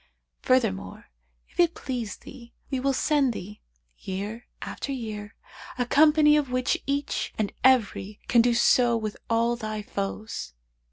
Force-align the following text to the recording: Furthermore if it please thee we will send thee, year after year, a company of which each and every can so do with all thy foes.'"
Furthermore 0.41 1.11
if 1.47 1.59
it 1.59 1.75
please 1.75 2.17
thee 2.17 2.55
we 2.71 2.79
will 2.79 2.91
send 2.91 3.33
thee, 3.33 3.61
year 3.99 4.47
after 4.59 4.91
year, 4.91 5.35
a 5.77 5.85
company 5.85 6.35
of 6.35 6.49
which 6.49 6.81
each 6.87 7.31
and 7.37 7.53
every 7.63 8.19
can 8.27 8.41
so 8.55 8.97
do 8.97 8.97
with 8.97 9.15
all 9.29 9.55
thy 9.55 9.83
foes.'" 9.83 10.55